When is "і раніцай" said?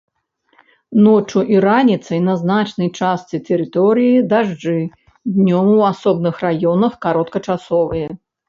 1.53-2.19